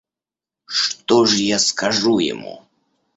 [0.65, 2.63] Что ж я скажу ему?